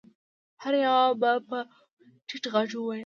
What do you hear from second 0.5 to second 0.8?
هر